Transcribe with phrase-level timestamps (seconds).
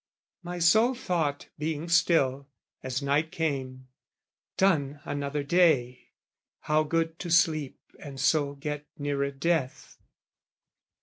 [0.41, 2.47] my sole thought Being still,
[2.81, 3.87] as night came,
[4.57, 6.07] "Done, another day!
[6.61, 9.99] "How good to sleep and so get nearer death!"